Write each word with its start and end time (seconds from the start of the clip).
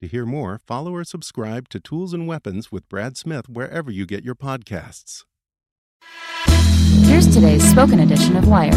To 0.00 0.08
hear 0.08 0.24
more, 0.24 0.58
follow 0.66 0.94
or 0.94 1.04
subscribe 1.04 1.68
to 1.68 1.78
Tools 1.78 2.14
and 2.14 2.26
Weapons 2.26 2.72
with 2.72 2.88
Brad 2.88 3.18
Smith 3.18 3.50
wherever 3.50 3.90
you 3.90 4.06
get 4.06 4.24
your 4.24 4.34
podcasts. 4.34 5.24
Here's 7.02 7.28
today's 7.28 7.62
spoken 7.70 8.00
edition 8.00 8.34
of 8.34 8.48
Wired. 8.48 8.72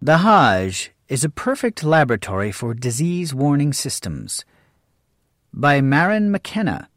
The 0.00 0.18
Hajj 0.18 0.92
is 1.08 1.24
a 1.24 1.28
perfect 1.28 1.82
laboratory 1.82 2.52
for 2.52 2.74
disease 2.74 3.34
warning 3.34 3.72
systems. 3.72 4.44
By 5.52 5.80
Maryn 5.80 6.30
McKenna. 6.30 6.88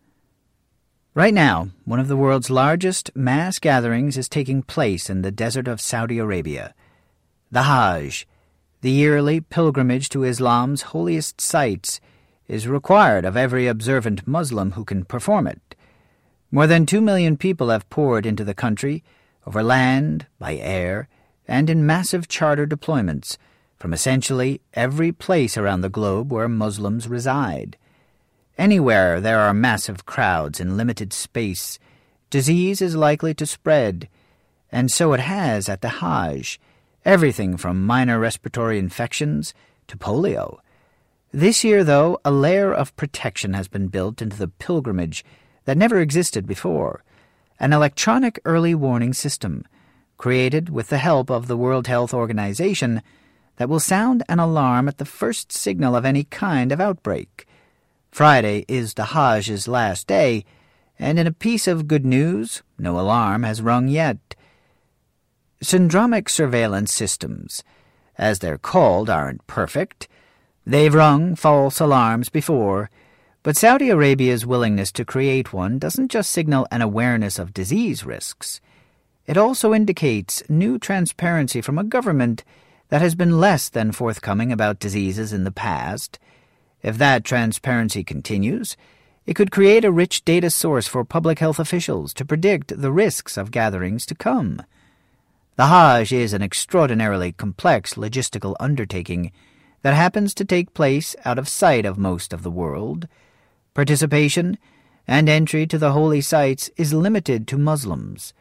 Right 1.15 1.33
now, 1.33 1.69
one 1.85 1.99
of 1.99 2.07
the 2.07 2.17
world's 2.17 2.51
largest 2.51 3.09
mass 3.15 3.57
gatherings 3.57 4.15
is 4.15 4.29
taking 4.29 4.61
place 4.61 5.09
in 5.09 5.23
the 5.23 5.31
desert 5.31 5.67
of 5.67 5.81
Saudi 5.81 6.19
Arabia. 6.19 6.75
The 7.49 7.63
Hajj, 7.63 8.27
the 8.81 8.91
yearly 8.91 9.41
pilgrimage 9.41 10.09
to 10.09 10.23
Islam's 10.23 10.83
holiest 10.93 11.41
sites, 11.41 11.99
is 12.47 12.67
required 12.67 13.25
of 13.25 13.37
every 13.37 13.67
observant 13.67 14.27
Muslim 14.27 14.71
who 14.71 14.83
can 14.83 15.05
perform 15.05 15.45
it. 15.47 15.75
More 16.51 16.65
than 16.65 16.85
two 16.85 17.01
million 17.01 17.37
people 17.37 17.69
have 17.69 17.89
poured 17.89 18.25
into 18.25 18.43
the 18.43 18.55
country, 18.55 19.03
over 19.45 19.61
land, 19.61 20.25
by 20.39 20.55
air, 20.55 21.07
and 21.47 21.69
in 21.69 21.85
massive 21.85 22.27
charter 22.27 22.65
deployments, 22.65 23.37
from 23.77 23.93
essentially 23.93 24.61
every 24.73 25.11
place 25.11 25.57
around 25.57 25.81
the 25.81 25.89
globe 25.89 26.31
where 26.31 26.49
Muslims 26.49 27.07
reside. 27.07 27.77
Anywhere 28.57 29.21
there 29.21 29.39
are 29.39 29.53
massive 29.53 30.05
crowds 30.05 30.59
in 30.59 30.75
limited 30.75 31.13
space, 31.13 31.79
disease 32.29 32.81
is 32.81 32.95
likely 32.95 33.33
to 33.33 33.45
spread, 33.45 34.09
and 34.71 34.91
so 34.91 35.13
it 35.13 35.19
has 35.19 35.69
at 35.69 35.81
the 35.81 35.89
Hajj, 35.89 36.59
everything 37.05 37.57
from 37.57 37.85
minor 37.85 38.19
respiratory 38.19 38.79
infections 38.79 39.53
to 39.87 39.97
polio. 39.97 40.59
This 41.31 41.63
year, 41.63 41.83
though, 41.83 42.19
a 42.25 42.31
layer 42.31 42.73
of 42.73 42.95
protection 42.95 43.53
has 43.53 43.67
been 43.67 43.87
built 43.87 44.21
into 44.21 44.37
the 44.37 44.47
pilgrimage 44.47 45.23
that 45.65 45.77
never 45.77 45.99
existed 45.99 46.47
before 46.47 47.03
an 47.59 47.73
electronic 47.73 48.39
early 48.45 48.73
warning 48.73 49.13
system 49.13 49.65
created 50.17 50.69
with 50.69 50.87
the 50.87 50.97
help 50.97 51.29
of 51.29 51.47
the 51.47 51.57
World 51.57 51.87
Health 51.87 52.13
Organization 52.13 53.01
that 53.57 53.69
will 53.69 53.79
sound 53.79 54.23
an 54.29 54.39
alarm 54.39 54.87
at 54.87 54.97
the 54.97 55.05
first 55.05 55.51
signal 55.51 55.95
of 55.95 56.05
any 56.05 56.23
kind 56.23 56.71
of 56.71 56.81
outbreak. 56.81 57.45
Friday 58.11 58.65
is 58.67 58.93
the 58.93 59.03
Hajj's 59.03 59.67
last 59.67 60.07
day, 60.07 60.45
and 60.97 61.19
in 61.19 61.27
a 61.27 61.31
piece 61.31 61.67
of 61.67 61.87
good 61.87 62.05
news, 62.05 62.63
no 62.77 62.99
alarm 62.99 63.43
has 63.43 63.61
rung 63.61 63.87
yet. 63.87 64.35
Syndromic 65.61 66.29
surveillance 66.29 66.93
systems, 66.93 67.65
as 68.17 68.39
they're 68.39 68.57
called, 68.57 69.09
aren't 69.09 69.45
perfect. 69.45 70.07
They've 70.65 70.93
rung 70.93 71.35
false 71.35 71.81
alarms 71.81 72.29
before, 72.29 72.89
but 73.43 73.57
Saudi 73.57 73.89
Arabia's 73.89 74.45
willingness 74.45 74.89
to 74.93 75.03
create 75.03 75.51
one 75.51 75.77
doesn't 75.77 76.11
just 76.11 76.31
signal 76.31 76.65
an 76.71 76.81
awareness 76.81 77.37
of 77.37 77.53
disease 77.53 78.05
risks. 78.05 78.61
It 79.27 79.35
also 79.35 79.73
indicates 79.73 80.49
new 80.49 80.79
transparency 80.79 81.59
from 81.59 81.77
a 81.77 81.83
government 81.83 82.45
that 82.87 83.01
has 83.01 83.13
been 83.13 83.41
less 83.41 83.67
than 83.67 83.91
forthcoming 83.91 84.53
about 84.53 84.79
diseases 84.79 85.33
in 85.33 85.43
the 85.43 85.51
past. 85.51 86.19
If 86.81 86.97
that 86.99 87.25
transparency 87.25 88.05
continues, 88.05 88.77
it 89.25 89.35
could 89.35 89.51
create 89.51 89.83
a 89.83 89.91
rich 89.91 90.23
data 90.23 90.51
source 90.51 90.87
for 90.87 91.03
public 91.03 91.39
health 91.39 91.59
officials 91.59 92.13
to 92.13 92.23
predict 92.23 92.81
the 92.81 92.93
risks 92.93 93.35
of 93.35 93.51
gatherings 93.51 94.05
to 94.05 94.15
come. 94.15 94.61
The 95.59 95.67
Hajj 95.67 96.13
is 96.13 96.31
an 96.31 96.41
extraordinarily 96.41 97.33
complex 97.33 97.95
logistical 97.95 98.55
undertaking 98.61 99.33
that 99.81 99.93
happens 99.93 100.33
to 100.35 100.45
take 100.45 100.73
place 100.73 101.17
out 101.25 101.37
of 101.37 101.49
sight 101.49 101.85
of 101.85 101.97
most 101.97 102.31
of 102.31 102.43
the 102.43 102.49
world. 102.49 103.09
Participation 103.73 104.57
and 105.05 105.27
entry 105.27 105.67
to 105.67 105.77
the 105.77 105.91
holy 105.91 106.21
sites 106.21 106.69
is 106.77 106.93
limited 106.93 107.45
to 107.49 107.57
Muslims. 107.57 108.33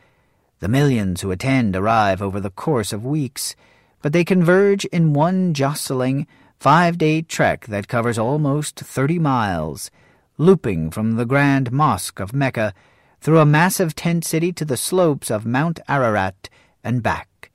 The 0.60 0.68
millions 0.68 1.22
who 1.22 1.32
attend 1.32 1.74
arrive 1.74 2.22
over 2.22 2.38
the 2.38 2.50
course 2.50 2.92
of 2.92 3.04
weeks, 3.04 3.56
but 4.00 4.12
they 4.12 4.22
converge 4.22 4.84
in 4.84 5.12
one 5.12 5.54
jostling, 5.54 6.24
five 6.60 6.98
day 6.98 7.22
trek 7.22 7.66
that 7.66 7.88
covers 7.88 8.16
almost 8.16 8.78
thirty 8.78 9.18
miles, 9.18 9.90
looping 10.36 10.92
from 10.92 11.16
the 11.16 11.26
Grand 11.26 11.72
Mosque 11.72 12.20
of 12.20 12.32
Mecca 12.32 12.72
through 13.20 13.40
a 13.40 13.44
massive 13.44 13.96
tent 13.96 14.24
city 14.24 14.52
to 14.52 14.64
the 14.64 14.76
slopes 14.76 15.32
of 15.32 15.44
Mount 15.44 15.80
Arafat 15.88 16.48
and 16.82 17.02
back. 17.02 17.50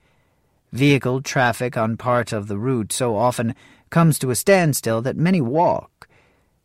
Vehicle 0.71 1.21
traffic 1.21 1.77
on 1.77 1.97
part 1.97 2.33
of 2.33 2.47
the 2.47 2.57
route 2.57 2.91
so 2.91 3.15
often 3.15 3.53
comes 3.89 4.17
to 4.19 4.31
a 4.31 4.35
standstill 4.35 5.01
that 5.03 5.15
many 5.15 5.39
walk. 5.39 6.07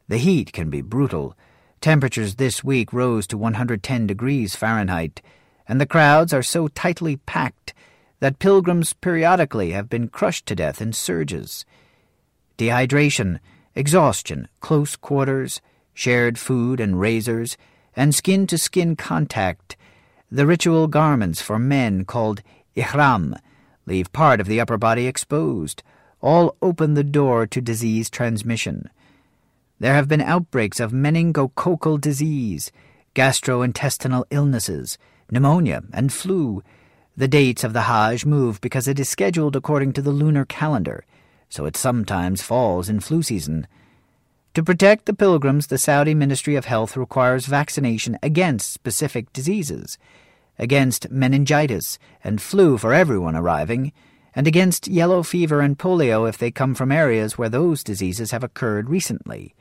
The 0.09 0.17
heat 0.17 0.53
can 0.53 0.71
be 0.71 0.81
brutal. 0.81 1.37
Temperatures 1.81 2.37
this 2.37 2.65
week 2.65 2.93
rose 2.93 3.27
to 3.27 3.37
110 3.37 4.07
degrees 4.07 4.57
Fahrenheit, 4.57 5.21
and 5.69 5.81
the 5.81 5.87
crowds 5.87 6.33
are 6.33 6.43
so 6.43 6.69
tightly 6.69 7.17
packed 7.17 7.75
that 8.21 8.39
pilgrims 8.39 8.95
periodically 8.95 9.73
have 9.73 9.89
been 9.89 10.09
crushed 10.09 10.47
to 10.47 10.57
death 10.57 10.81
in 10.81 10.93
surges. 10.93 11.65
Dehydration, 12.57 13.39
exhaustion, 13.75 14.49
close 14.61 14.97
quarters, 14.97 15.61
shared 15.95 16.39
food 16.39 16.81
and 16.81 16.99
razors, 16.99 17.57
and 17.95 18.15
skin 18.15 18.47
to 18.47 18.59
skin 18.59 18.97
contact, 18.97 19.77
the 20.31 20.47
ritual 20.47 20.87
garments 20.87 21.41
for 21.41 21.59
men 21.59 22.05
called 22.05 22.43
ihram 22.75 23.35
leave 23.89 24.13
part 24.13 24.41
of 24.41 24.47
the 24.47 24.61
upper 24.61 24.77
body 24.77 25.07
exposed, 25.07 25.83
all 26.21 26.55
open 26.61 26.95
the 26.95 27.05
door 27.05 27.47
to 27.47 27.61
disease 27.61 28.11
transmission. 28.11 28.89
There 29.81 29.95
have 29.95 30.09
been 30.09 30.21
outbreaks 30.21 30.81
of 30.81 30.93
meningococcal 30.93 32.01
disease, 32.01 32.71
gastrointestinal 33.15 34.25
illnesses, 34.31 34.99
pneumonia, 35.31 35.83
and 35.93 36.13
flu. 36.13 36.63
The 37.17 37.29
dates 37.29 37.65
of 37.65 37.73
the 37.73 37.83
Hajj 37.83 38.27
move 38.27 38.61
because 38.61 38.87
it 38.87 39.01
is 39.01 39.09
scheduled 39.09 39.57
according 39.57 39.93
to 39.95 40.03
the 40.03 40.11
lunar 40.11 40.45
calendar, 40.45 41.05
so 41.49 41.65
it 41.65 41.77
sometimes 41.77 42.43
falls 42.43 42.89
in 42.89 43.01
flu 43.01 43.23
season. 43.23 43.67
To 44.55 44.63
protect 44.63 45.07
the 45.07 45.15
pilgrims, 45.15 45.69
the 45.69 45.79
Saudi 45.79 46.15
Ministry 46.15 46.57
of 46.57 46.65
Health 46.65 46.97
requires 46.97 47.47
vaccination 47.47 48.19
against 48.23 48.73
specific 48.73 49.33
diseases, 49.33 49.99
against 50.59 51.11
meningitis 51.11 51.99
and 52.25 52.43
flu 52.43 52.77
for 52.79 52.93
everyone 52.93 53.37
arriving, 53.37 53.93
and 54.35 54.47
against 54.47 54.89
yellow 54.89 55.23
fever 55.23 55.61
and 55.61 55.79
polio 55.79 56.29
if 56.29 56.39
they 56.39 56.51
come 56.51 56.75
from 56.75 56.93
areas 56.93 57.39
where 57.39 57.49
those 57.49 57.85
diseases 57.85 58.31
have 58.31 58.45
occurred 58.45 58.89
recently. 58.89 59.55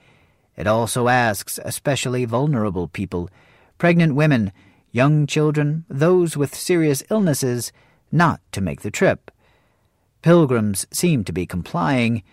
It 0.56 0.68
also 0.68 1.08
asks 1.08 1.60
especially 1.64 2.26
vulnerable 2.26 2.88
people, 2.88 3.30
pregnant 3.78 4.16
women, 4.16 4.52
young 4.92 5.28
children, 5.28 5.86
those 5.88 6.36
with 6.36 6.56
serious 6.56 7.04
illnesses, 7.12 7.72
not 8.12 8.42
to 8.52 8.62
make 8.62 8.82
the 8.82 8.92
trip. 8.92 9.32
Pilgrims 10.22 10.88
seem 10.92 11.24
to 11.24 11.32
be 11.32 11.46
complying. 11.46 12.24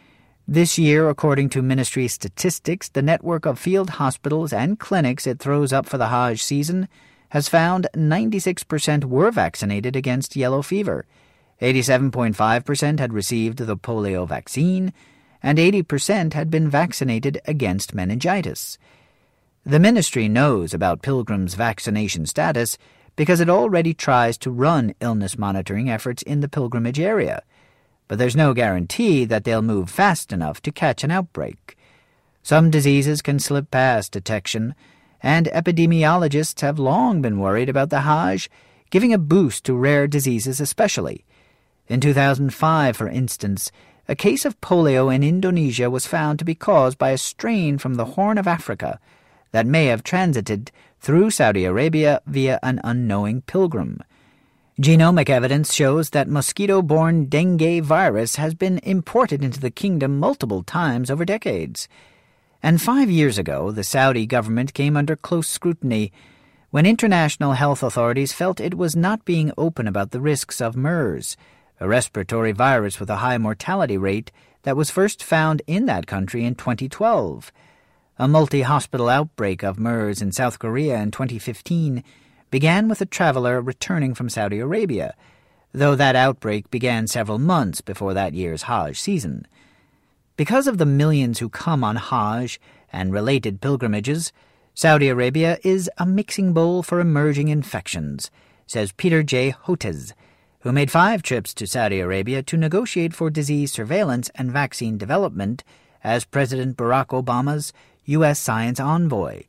This 0.49 0.78
year, 0.78 1.08
according 1.08 1.50
to 1.50 1.62
ministry 1.62 2.08
statistics, 2.08 2.88
the 2.88 3.02
network 3.02 3.46
of 3.46 3.58
field 3.58 3.90
hospitals 3.90 4.52
and 4.52 4.78
clinics 4.78 5.26
it 5.26 5.38
throws 5.38 5.72
up 5.72 5.87
for 5.87 5.99
the 5.99 6.08
Hajj 6.08 6.43
season 6.43 6.88
has 7.34 7.50
found 7.50 7.86
96% 7.94 9.04
were 9.04 9.31
vaccinated 9.31 9.94
against 9.94 10.36
yellow 10.36 10.62
fever, 10.62 11.04
87.5% 11.60 12.98
had 12.98 13.12
received 13.12 13.58
the 13.58 13.76
polio 13.76 14.26
vaccine, 14.26 14.94
and 15.42 15.58
80% 15.58 16.32
had 16.32 16.50
been 16.50 16.70
vaccinated 16.70 17.38
against 17.44 17.94
meningitis. 17.94 18.78
The 19.66 19.78
ministry 19.78 20.28
knows 20.28 20.72
about 20.72 21.02
pilgrims' 21.02 21.54
vaccination 21.54 22.25
status 22.25 22.78
because 23.16 23.40
it 23.40 23.50
already 23.50 23.92
tries 23.92 24.38
to 24.38 24.50
run 24.50 24.94
illness 25.00 25.36
monitoring 25.36 25.90
efforts 25.90 26.22
in 26.22 26.40
the 26.40 26.48
pilgrimage 26.48 26.98
area 26.98 27.42
but 28.08 28.19
there's 28.19 28.36
no 28.36 28.54
guarantee 28.54 29.25
that 29.25 29.44
they'll 29.44 29.62
move 29.62 29.90
fast 29.90 30.32
enough 30.32 30.60
to 30.62 30.72
catch 30.72 31.04
an 31.04 31.10
outbreak. 31.10 31.76
Some 32.42 32.70
diseases 32.70 33.22
can 33.22 33.38
slip 33.38 33.70
past 33.70 34.12
detection, 34.12 34.75
and 35.25 35.47
epidemiologists 35.47 36.61
have 36.61 36.79
long 36.79 37.23
been 37.23 37.38
worried 37.38 37.71
about 37.71 37.88
the 37.88 38.03
Hajj 38.03 38.50
giving 38.91 39.15
a 39.15 39.19
boost 39.19 39.65
to 39.65 39.75
rare 39.75 40.06
diseases 40.06 40.61
especially. 40.61 41.25
In 41.88 41.99
2005, 41.99 42.94
for 42.94 43.09
instance, 43.09 43.73
a 44.06 44.15
case 44.15 44.44
of 44.44 44.61
polio 44.61 45.12
in 45.12 45.23
Indonesia 45.23 45.88
was 45.88 46.06
found 46.06 46.38
to 46.38 46.44
be 46.44 46.55
caused 46.55 46.99
by 46.99 47.09
a 47.09 47.17
strain 47.19 47.79
from 47.79 47.94
the 47.94 48.05
Horn 48.05 48.37
of 48.37 48.47
Africa 48.47 49.00
that 49.53 49.67
may 49.67 49.87
have 49.87 50.05
transited 50.05 50.71
through 51.00 51.31
Saudi 51.31 51.65
Arabia 51.65 52.20
via 52.27 52.61
an 52.62 52.79
unknowing 52.85 53.41
pilgrim. 53.43 54.03
Genomic 54.79 55.31
evidence 55.31 55.73
shows 55.73 56.11
that 56.11 56.29
mosquito 56.29 56.82
borne 56.82 57.27
dengue 57.27 57.82
virus 57.82 58.37
has 58.37 58.55
been 58.55 58.79
imported 58.82 59.43
into 59.43 59.61
the 59.61 59.70
kingdom 59.70 60.19
multiple 60.19 60.62
times 60.62 61.11
over 61.11 61.25
decades. 61.25 61.88
And 62.64 62.81
five 62.81 63.11
years 63.11 63.37
ago, 63.37 63.70
the 63.70 63.84
Saudi 63.84 64.25
government 64.25 64.72
came 64.72 64.96
under 64.96 65.16
close 65.16 65.49
scrutiny 65.49 66.11
when 66.70 66.87
international 66.87 67.52
health 67.52 67.82
authorities 67.82 68.32
felt 68.32 68.58
it 68.58 68.78
was 68.78 68.96
not 68.96 69.26
being 69.26 69.52
open 69.58 69.87
about 69.87 70.12
the 70.12 70.20
risks 70.20 70.62
of 70.62 70.75
MERS, 70.75 71.37
a 71.78 71.87
respiratory 71.87 72.52
virus 72.52 72.99
with 72.99 73.11
a 73.11 73.16
high 73.16 73.37
mortality 73.37 73.99
rate 73.99 74.32
that 74.62 74.78
was 74.78 74.88
first 74.88 75.22
found 75.22 75.61
in 75.66 75.84
that 75.84 76.06
country 76.06 76.43
in 76.46 76.55
2012. 76.55 77.52
A 78.19 78.26
multi 78.26 78.62
hospital 78.62 79.10
outbreak 79.10 79.62
of 79.62 79.78
MERS 79.78 80.22
in 80.22 80.32
South 80.32 80.58
Korea 80.58 80.96
in 80.96 81.10
2015 81.10 82.02
began 82.50 82.88
with 82.88 83.02
a 83.02 83.05
traveler 83.05 83.60
returning 83.60 84.14
from 84.14 84.31
Saudi 84.31 84.58
Arabia, 84.58 85.14
though 85.72 85.96
that 85.96 86.17
outbreak 86.17 86.70
began 86.70 87.08
several 87.08 87.38
months 87.38 87.82
before 87.82 88.14
that 88.14 88.32
year's 88.32 88.62
Hajj 88.62 88.99
season. 88.99 89.46
Because 90.36 90.66
of 90.66 90.78
the 90.78 90.86
millions 90.86 91.38
who 91.38 91.48
come 91.48 91.84
on 91.84 91.96
Hajj 91.96 92.60
and 92.92 93.12
related 93.12 93.60
pilgrimages, 93.60 94.32
Saudi 94.75 95.08
Arabia 95.08 95.58
is 95.62 95.90
a 95.98 96.06
mixing 96.06 96.52
bowl 96.52 96.82
for 96.82 97.00
emerging 97.00 97.48
infections, 97.48 98.31
says 98.66 98.92
Peter 98.92 99.22
J. 99.22 99.52
Hotez, 99.52 100.12
who 100.60 100.72
made 100.72 100.90
five 100.90 101.22
trips 101.22 101.54
to 101.54 101.66
Saudi 101.66 102.00
Arabia 102.00 102.42
to 102.42 102.56
negotiate 102.56 103.14
for 103.14 103.31
disease 103.31 103.72
surveillance 103.72 104.31
and 104.34 104.50
vaccine 104.50 104.98
development 104.98 105.62
as 106.02 106.25
President 106.25 106.76
Barack 106.76 107.08
Obama's 107.08 107.72
U.S. 108.04 108.38
science 108.40 108.81
envoy 108.81 109.44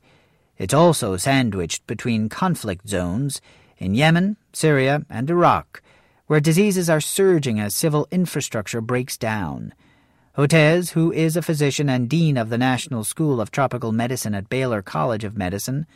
it's 0.58 0.74
also 0.74 1.16
sandwiched 1.16 1.86
between 1.86 2.28
conflict 2.28 2.88
zones 2.88 3.40
in 3.78 3.94
Yemen, 3.94 4.36
Syria, 4.52 5.04
and 5.10 5.28
Iraq, 5.28 5.82
where 6.26 6.40
diseases 6.40 6.88
are 6.88 7.00
surging 7.00 7.60
as 7.60 7.74
civil 7.74 8.08
infrastructure 8.10 8.80
breaks 8.80 9.16
down. 9.16 9.74
Hotez, 10.36 10.90
who 10.90 11.10
is 11.12 11.34
a 11.34 11.40
physician 11.40 11.88
and 11.88 12.10
dean 12.10 12.36
of 12.36 12.50
the 12.50 12.58
National 12.58 13.04
School 13.04 13.40
of 13.40 13.50
Tropical 13.50 13.90
Medicine 13.90 14.34
at 14.34 14.50
Baylor 14.50 14.82
College 14.82 15.24
of 15.24 15.34
Medicine, 15.34 15.86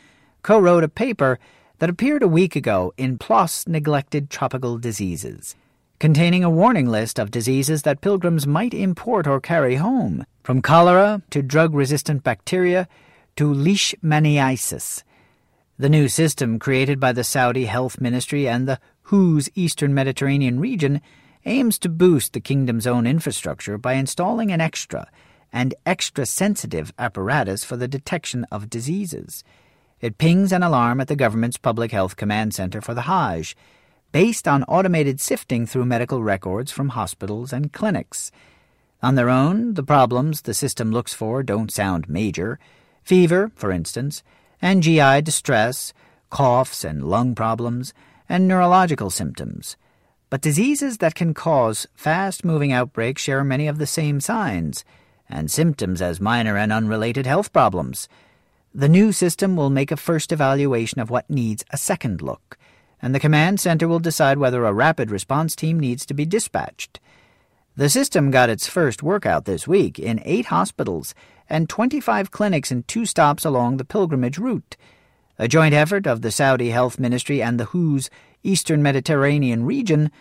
co 0.41 0.57
wrote 0.57 0.83
a 0.83 0.89
paper 0.89 1.37
that 1.77 1.91
appeared 1.91 2.23
a 2.23 2.27
week 2.27 2.55
ago 2.55 2.91
in 2.97 3.19
PLOS 3.19 3.67
Neglected 3.67 4.31
Tropical 4.31 4.79
Diseases, 4.79 5.55
containing 5.99 6.43
a 6.43 6.49
warning 6.49 6.87
list 6.87 7.19
of 7.19 7.29
diseases 7.29 7.83
that 7.83 8.01
pilgrims 8.01 8.47
might 8.47 8.73
import 8.73 9.27
or 9.27 9.39
carry 9.39 9.75
home, 9.75 10.25
from 10.41 10.59
cholera 10.59 11.21
to 11.29 11.43
drug 11.43 11.75
resistant 11.75 12.23
bacteria 12.23 12.87
to 13.35 13.53
leishmaniasis. 13.53 15.03
The 15.77 15.89
new 15.89 16.09
system 16.09 16.57
created 16.57 16.99
by 16.99 17.13
the 17.13 17.23
Saudi 17.23 17.65
Health 17.65 18.01
Ministry 18.01 18.47
and 18.47 18.67
the 18.67 18.79
WHO's 19.03 19.51
Eastern 19.53 19.93
Mediterranean 19.93 20.59
region 20.59 20.99
aims 21.45 21.79
to 21.79 21.89
boost 21.89 22.33
the 22.33 22.39
kingdom's 22.39 22.87
own 22.87 23.07
infrastructure 23.07 23.77
by 23.77 23.93
installing 23.93 24.51
an 24.51 24.61
extra 24.61 25.07
and 25.51 25.73
extra 25.85 26.25
sensitive 26.25 26.93
apparatus 26.97 27.63
for 27.63 27.77
the 27.77 27.87
detection 27.87 28.45
of 28.51 28.69
diseases. 28.69 29.43
It 29.99 30.17
pings 30.17 30.51
an 30.51 30.63
alarm 30.63 31.01
at 31.01 31.07
the 31.07 31.15
government's 31.15 31.57
Public 31.57 31.91
Health 31.91 32.15
Command 32.15 32.53
Center 32.53 32.81
for 32.81 32.93
the 32.93 33.03
Hajj, 33.03 33.55
based 34.11 34.47
on 34.47 34.63
automated 34.63 35.19
sifting 35.19 35.65
through 35.65 35.85
medical 35.85 36.23
records 36.23 36.71
from 36.71 36.89
hospitals 36.89 37.53
and 37.53 37.71
clinics. 37.71 38.31
On 39.03 39.15
their 39.15 39.29
own, 39.29 39.75
the 39.75 39.83
problems 39.83 40.41
the 40.41 40.53
system 40.53 40.91
looks 40.91 41.13
for 41.13 41.43
don't 41.43 41.71
sound 41.71 42.09
major 42.09 42.59
fever, 43.03 43.51
for 43.55 43.71
instance, 43.71 44.23
and 44.61 44.83
GI 44.83 45.21
distress, 45.21 45.93
coughs 46.29 46.83
and 46.83 47.03
lung 47.03 47.35
problems, 47.35 47.93
and 48.29 48.47
neurological 48.47 49.09
symptoms. 49.09 49.75
But 50.31 50.39
diseases 50.39 50.99
that 50.99 51.13
can 51.13 51.33
cause 51.33 51.87
fast 51.93 52.45
moving 52.45 52.71
outbreaks 52.71 53.21
share 53.21 53.43
many 53.43 53.67
of 53.67 53.79
the 53.79 53.85
same 53.85 54.21
signs 54.21 54.85
and 55.29 55.51
symptoms 55.51 56.01
as 56.01 56.21
minor 56.21 56.55
and 56.55 56.71
unrelated 56.71 57.25
health 57.25 57.51
problems. 57.51 58.07
The 58.73 58.87
new 58.87 59.11
system 59.11 59.57
will 59.57 59.69
make 59.69 59.91
a 59.91 59.97
first 59.97 60.31
evaluation 60.31 61.01
of 61.01 61.09
what 61.09 61.29
needs 61.29 61.65
a 61.71 61.77
second 61.77 62.21
look, 62.21 62.57
and 63.01 63.13
the 63.13 63.19
command 63.19 63.59
center 63.59 63.89
will 63.89 63.99
decide 63.99 64.37
whether 64.37 64.63
a 64.63 64.71
rapid 64.71 65.11
response 65.11 65.53
team 65.53 65.77
needs 65.77 66.05
to 66.05 66.13
be 66.13 66.25
dispatched. 66.25 67.01
The 67.75 67.89
system 67.89 68.31
got 68.31 68.49
its 68.49 68.67
first 68.67 69.03
workout 69.03 69.43
this 69.43 69.67
week 69.67 69.99
in 69.99 70.21
eight 70.23 70.45
hospitals 70.45 71.13
and 71.49 71.67
25 71.67 72.31
clinics 72.31 72.71
in 72.71 72.83
two 72.83 73.05
stops 73.05 73.43
along 73.43 73.75
the 73.75 73.85
pilgrimage 73.85 74.37
route. 74.37 74.77
A 75.41 75.47
joint 75.47 75.73
effort 75.73 76.05
of 76.05 76.21
the 76.21 76.29
Saudi 76.29 76.69
Health 76.69 76.99
Ministry 76.99 77.41
and 77.41 77.59
the 77.59 77.65
WHO's 77.65 78.11
Eastern 78.43 78.83
Mediterranean 78.83 79.65
region, 79.65 80.11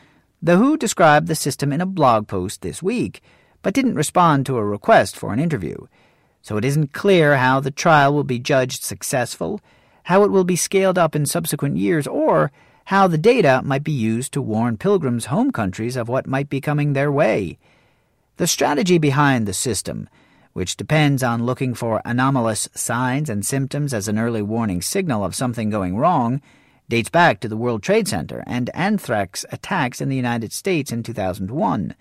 the 0.40 0.56
WHO 0.56 0.78
described 0.78 1.26
the 1.26 1.34
system 1.34 1.74
in 1.74 1.82
a 1.82 1.86
blog 1.86 2.26
post 2.26 2.62
this 2.62 2.82
week, 2.82 3.22
but 3.60 3.74
didn't 3.74 3.96
respond 3.96 4.46
to 4.46 4.56
a 4.56 4.64
request 4.64 5.14
for 5.14 5.34
an 5.34 5.38
interview. 5.38 5.76
So 6.40 6.56
it 6.56 6.64
isn't 6.64 6.94
clear 6.94 7.36
how 7.36 7.60
the 7.60 7.70
trial 7.70 8.14
will 8.14 8.24
be 8.24 8.38
judged 8.38 8.82
successful, 8.82 9.60
how 10.04 10.24
it 10.24 10.30
will 10.30 10.44
be 10.44 10.56
scaled 10.56 10.96
up 10.96 11.14
in 11.14 11.26
subsequent 11.26 11.76
years, 11.76 12.06
or 12.06 12.50
how 12.86 13.06
the 13.06 13.18
data 13.18 13.60
might 13.62 13.84
be 13.84 13.92
used 13.92 14.32
to 14.32 14.40
warn 14.40 14.78
pilgrims' 14.78 15.26
home 15.26 15.50
countries 15.50 15.96
of 15.96 16.08
what 16.08 16.26
might 16.26 16.48
be 16.48 16.62
coming 16.62 16.94
their 16.94 17.12
way. 17.12 17.58
The 18.38 18.46
strategy 18.46 18.96
behind 18.96 19.46
the 19.46 19.52
system 19.52 20.08
which 20.60 20.76
depends 20.76 21.22
on 21.22 21.46
looking 21.46 21.72
for 21.72 22.02
anomalous 22.04 22.68
signs 22.74 23.30
and 23.30 23.46
symptoms 23.46 23.94
as 23.94 24.08
an 24.08 24.18
early 24.18 24.42
warning 24.42 24.82
signal 24.82 25.24
of 25.24 25.34
something 25.34 25.70
going 25.70 25.96
wrong, 25.96 26.38
dates 26.86 27.08
back 27.08 27.40
to 27.40 27.48
the 27.48 27.56
World 27.56 27.82
Trade 27.82 28.06
Center 28.06 28.44
and 28.46 28.68
anthrax 28.74 29.46
attacks 29.50 30.02
in 30.02 30.10
the 30.10 30.16
United 30.16 30.52
States 30.52 30.92
in 30.92 31.02
2001, 31.02 31.94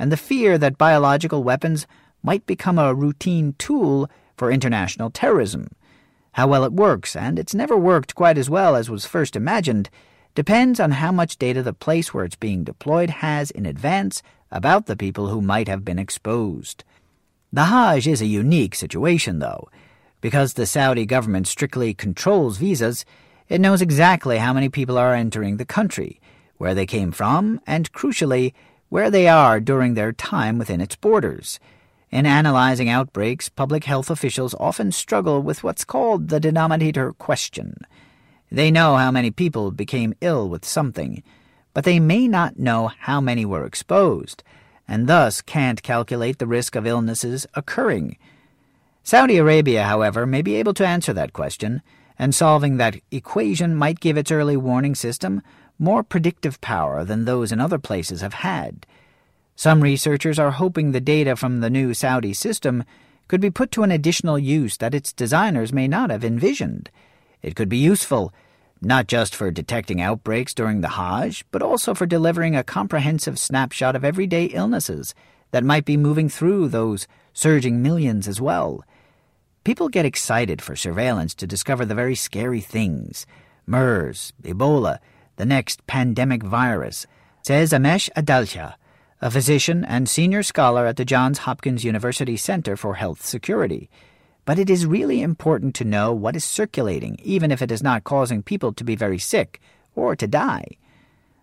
and 0.00 0.10
the 0.10 0.16
fear 0.16 0.58
that 0.58 0.76
biological 0.76 1.44
weapons 1.44 1.86
might 2.24 2.44
become 2.44 2.76
a 2.76 2.92
routine 2.92 3.54
tool 3.56 4.10
for 4.36 4.50
international 4.50 5.08
terrorism. 5.08 5.68
How 6.32 6.48
well 6.48 6.64
it 6.64 6.72
works, 6.72 7.14
and 7.14 7.38
it's 7.38 7.54
never 7.54 7.76
worked 7.76 8.16
quite 8.16 8.36
as 8.36 8.50
well 8.50 8.74
as 8.74 8.90
was 8.90 9.06
first 9.06 9.36
imagined, 9.36 9.90
depends 10.34 10.80
on 10.80 10.90
how 10.90 11.12
much 11.12 11.38
data 11.38 11.62
the 11.62 11.72
place 11.72 12.12
where 12.12 12.24
it's 12.24 12.34
being 12.34 12.64
deployed 12.64 13.10
has 13.10 13.52
in 13.52 13.64
advance 13.64 14.24
about 14.50 14.86
the 14.86 14.96
people 14.96 15.28
who 15.28 15.40
might 15.40 15.68
have 15.68 15.84
been 15.84 16.00
exposed. 16.00 16.82
The 17.54 17.64
Hajj 17.64 18.06
is 18.06 18.22
a 18.22 18.26
unique 18.26 18.74
situation, 18.74 19.38
though. 19.38 19.68
Because 20.22 20.54
the 20.54 20.64
Saudi 20.64 21.04
government 21.04 21.46
strictly 21.46 21.92
controls 21.92 22.56
visas, 22.56 23.04
it 23.46 23.60
knows 23.60 23.82
exactly 23.82 24.38
how 24.38 24.54
many 24.54 24.70
people 24.70 24.96
are 24.96 25.14
entering 25.14 25.58
the 25.58 25.66
country, 25.66 26.18
where 26.56 26.74
they 26.74 26.86
came 26.86 27.12
from, 27.12 27.60
and 27.66 27.92
crucially, 27.92 28.54
where 28.88 29.10
they 29.10 29.28
are 29.28 29.60
during 29.60 29.92
their 29.92 30.14
time 30.14 30.56
within 30.56 30.80
its 30.80 30.96
borders. 30.96 31.60
In 32.10 32.24
analyzing 32.24 32.88
outbreaks, 32.88 33.50
public 33.50 33.84
health 33.84 34.08
officials 34.08 34.54
often 34.58 34.90
struggle 34.90 35.42
with 35.42 35.62
what's 35.62 35.84
called 35.84 36.28
the 36.28 36.40
denominator 36.40 37.12
question. 37.12 37.76
They 38.50 38.70
know 38.70 38.96
how 38.96 39.10
many 39.10 39.30
people 39.30 39.72
became 39.72 40.14
ill 40.22 40.48
with 40.48 40.64
something, 40.64 41.22
but 41.74 41.84
they 41.84 42.00
may 42.00 42.28
not 42.28 42.58
know 42.58 42.92
how 43.00 43.20
many 43.20 43.44
were 43.44 43.66
exposed 43.66 44.42
and 44.86 45.08
thus 45.08 45.40
can't 45.40 45.82
calculate 45.82 46.38
the 46.38 46.46
risk 46.46 46.76
of 46.76 46.86
illnesses 46.86 47.46
occurring. 47.54 48.16
Saudi 49.02 49.36
Arabia, 49.36 49.84
however, 49.84 50.26
may 50.26 50.42
be 50.42 50.54
able 50.56 50.74
to 50.74 50.86
answer 50.86 51.12
that 51.12 51.32
question, 51.32 51.82
and 52.18 52.34
solving 52.34 52.76
that 52.76 53.00
equation 53.10 53.74
might 53.74 54.00
give 54.00 54.16
its 54.16 54.30
early 54.30 54.56
warning 54.56 54.94
system 54.94 55.42
more 55.78 56.02
predictive 56.02 56.60
power 56.60 57.04
than 57.04 57.24
those 57.24 57.50
in 57.50 57.60
other 57.60 57.78
places 57.78 58.20
have 58.20 58.34
had. 58.34 58.86
Some 59.56 59.82
researchers 59.82 60.38
are 60.38 60.52
hoping 60.52 60.92
the 60.92 61.00
data 61.00 61.36
from 61.36 61.60
the 61.60 61.70
new 61.70 61.94
Saudi 61.94 62.32
system 62.32 62.84
could 63.28 63.40
be 63.40 63.50
put 63.50 63.70
to 63.72 63.82
an 63.82 63.90
additional 63.90 64.38
use 64.38 64.76
that 64.76 64.94
its 64.94 65.12
designers 65.12 65.72
may 65.72 65.88
not 65.88 66.10
have 66.10 66.24
envisioned. 66.24 66.90
It 67.42 67.56
could 67.56 67.68
be 67.68 67.78
useful, 67.78 68.32
not 68.84 69.06
just 69.06 69.34
for 69.34 69.50
detecting 69.50 70.00
outbreaks 70.00 70.52
during 70.52 70.80
the 70.80 70.88
Hajj, 70.88 71.44
but 71.50 71.62
also 71.62 71.94
for 71.94 72.04
delivering 72.04 72.56
a 72.56 72.64
comprehensive 72.64 73.38
snapshot 73.38 73.94
of 73.94 74.04
everyday 74.04 74.46
illnesses 74.46 75.14
that 75.52 75.64
might 75.64 75.84
be 75.84 75.96
moving 75.96 76.28
through 76.28 76.68
those 76.68 77.06
surging 77.32 77.80
millions 77.80 78.26
as 78.26 78.40
well. 78.40 78.84
People 79.64 79.88
get 79.88 80.04
excited 80.04 80.60
for 80.60 80.74
surveillance 80.74 81.34
to 81.36 81.46
discover 81.46 81.84
the 81.84 81.94
very 81.94 82.16
scary 82.16 82.60
things 82.60 83.24
MERS, 83.66 84.32
Ebola, 84.42 84.98
the 85.36 85.46
next 85.46 85.86
pandemic 85.86 86.42
virus, 86.42 87.06
says 87.42 87.72
Amesh 87.72 88.10
Adalja, 88.16 88.74
a 89.20 89.30
physician 89.30 89.84
and 89.84 90.08
senior 90.08 90.42
scholar 90.42 90.84
at 90.86 90.96
the 90.96 91.04
Johns 91.04 91.38
Hopkins 91.38 91.84
University 91.84 92.36
Center 92.36 92.76
for 92.76 92.96
Health 92.96 93.24
Security. 93.24 93.88
But 94.44 94.58
it 94.58 94.68
is 94.68 94.86
really 94.86 95.22
important 95.22 95.74
to 95.76 95.84
know 95.84 96.12
what 96.12 96.34
is 96.34 96.44
circulating, 96.44 97.16
even 97.22 97.50
if 97.50 97.62
it 97.62 97.70
is 97.70 97.82
not 97.82 98.04
causing 98.04 98.42
people 98.42 98.72
to 98.72 98.84
be 98.84 98.96
very 98.96 99.18
sick 99.18 99.60
or 99.94 100.16
to 100.16 100.26
die. 100.26 100.66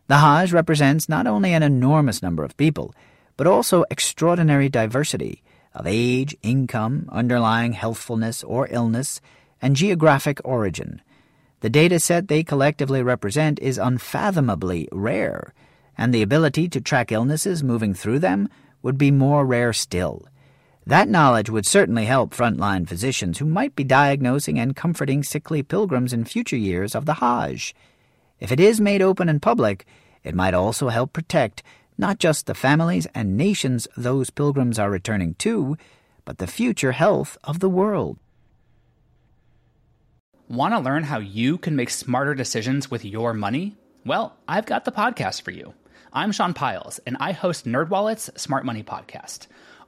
The 0.08 0.18
Hajj 0.18 0.52
represents 0.52 1.08
not 1.08 1.28
only 1.28 1.54
an 1.54 1.64
enormous 1.64 2.22
number 2.22 2.44
of 2.44 2.58
people, 2.58 2.94
but 3.38 3.48
also 3.48 3.86
extraordinary 3.90 4.68
diversity 4.68 5.44
of 5.74 5.88
age, 5.88 6.36
income, 6.42 7.08
underlying 7.12 7.74
healthfulness 7.74 8.44
or 8.44 8.68
illness, 8.72 9.22
and 9.62 9.76
geographic 9.76 10.42
origin. 10.44 11.02
The 11.62 11.70
data 11.70 12.00
set 12.00 12.28
they 12.28 12.44
collectively 12.44 13.04
represent 13.04 13.60
is 13.60 13.78
unfathomably 13.78 14.90
rare, 14.92 15.54
and 15.98 16.14
the 16.14 16.22
ability 16.22 16.70
to 16.70 16.82
track 16.82 17.12
illnesses 17.12 17.64
moving 17.64 17.94
through 17.94 18.20
them 18.20 18.50
would 18.82 18.98
be 18.98 19.12
more 19.12 19.46
rare 19.46 19.74
still. 19.74 20.26
That 20.90 21.08
knowledge 21.08 21.52
would 21.52 21.68
certainly 21.68 22.06
help 22.06 22.34
frontline 22.34 22.88
physicians 22.88 23.38
who 23.38 23.46
might 23.46 23.76
be 23.76 23.84
diagnosing 23.84 24.58
and 24.58 24.76
comforting 24.76 25.22
sickly 25.22 25.62
pilgrims 25.62 26.14
in 26.14 26.26
future 26.26 26.58
years 26.58 26.96
of 26.96 27.06
the 27.06 27.14
Hajj. 27.22 27.76
If 28.40 28.52
it 28.52 28.60
is 28.60 28.82
made 28.82 29.04
open 29.04 29.30
and 29.30 29.40
public, 29.40 29.86
it 30.24 30.34
might 30.34 30.56
also 30.56 30.90
help 30.90 31.14
protect 31.14 31.62
not 32.00 32.18
just 32.18 32.48
the 32.48 32.56
families 32.56 33.06
and 33.14 33.38
nations 33.38 33.88
those 33.96 34.32
pilgrims 34.32 34.80
are 34.80 34.90
returning 34.90 35.36
to, 35.36 35.78
but 36.26 36.40
the 36.40 36.48
future 36.48 36.94
health 36.94 37.38
of 37.44 37.60
the 37.60 37.70
world. 37.70 38.18
Want 40.48 40.74
to 40.74 40.80
learn 40.80 41.04
how 41.04 41.20
you 41.20 41.60
can 41.60 41.76
make 41.76 41.92
smarter 41.92 42.34
decisions 42.34 42.90
with 42.90 43.06
your 43.06 43.36
money? 43.36 43.78
Well, 44.08 44.36
I've 44.48 44.66
got 44.66 44.86
the 44.86 44.92
podcast 44.92 45.44
for 45.44 45.52
you. 45.52 45.76
I'm 46.12 46.32
Sean 46.32 46.56
Pyles, 46.56 46.98
and 47.06 47.16
I 47.20 47.34
host 47.34 47.68
NerdWallet's 47.68 48.42
Smart 48.42 48.66
Money 48.66 48.82
Podcast. 48.82 49.46